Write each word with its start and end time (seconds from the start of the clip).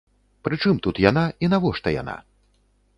Прычым 0.47 0.79
тут 0.87 1.03
яна 1.09 1.23
і 1.47 1.53
навошта 1.57 1.97
яна? 2.01 2.15